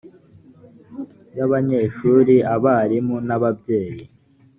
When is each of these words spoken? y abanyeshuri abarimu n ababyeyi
y 1.37 1.39
abanyeshuri 1.45 2.35
abarimu 2.55 3.15
n 3.27 3.29
ababyeyi 3.37 4.03